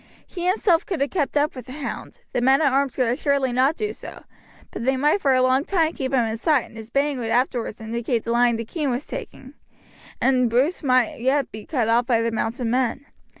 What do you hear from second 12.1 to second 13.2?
the mounted men.